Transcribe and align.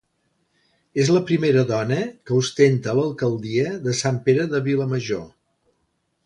És 1.01 1.11
la 1.15 1.19
primera 1.31 1.63
dona 1.71 1.97
que 2.29 2.37
ostenta 2.45 2.95
l'alcaldia 3.01 3.75
de 3.85 3.95
Sant 4.01 4.19
Pere 4.31 4.49
de 4.55 4.63
Vilamajor. 4.71 5.25